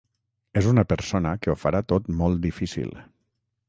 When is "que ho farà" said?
1.43-1.85